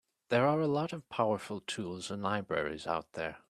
There 0.29 0.47
are 0.47 0.59
a 0.59 0.65
lot 0.67 0.93
of 0.93 1.07
powerful 1.09 1.59
tools 1.61 2.09
and 2.09 2.23
libraries 2.23 2.87
out 2.87 3.13
there. 3.13 3.37